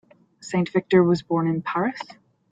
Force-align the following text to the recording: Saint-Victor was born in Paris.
Saint-Victor 0.41 1.03
was 1.03 1.21
born 1.21 1.47
in 1.47 1.61
Paris. 1.61 2.01